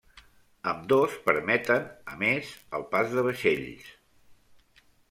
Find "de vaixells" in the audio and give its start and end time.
3.19-3.95